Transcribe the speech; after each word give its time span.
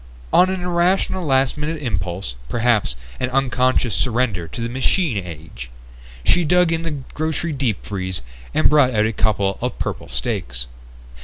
On 0.33 0.49
an 0.49 0.61
irrational 0.63 1.23
last 1.23 1.59
minute 1.59 1.79
impulse 1.79 2.33
perhaps 2.49 2.95
an 3.19 3.29
unconscious 3.29 3.93
surrender 3.93 4.47
to 4.47 4.59
the 4.59 4.67
machine 4.67 5.23
age 5.23 5.69
she 6.23 6.43
dug 6.43 6.71
in 6.71 6.81
the 6.81 6.97
grocery 7.13 7.53
deep 7.53 7.85
freeze 7.85 8.23
and 8.51 8.67
brought 8.67 8.95
out 8.95 9.05
a 9.05 9.13
couple 9.13 9.59
of 9.61 9.77
purple 9.77 10.09
steaks. 10.09 10.65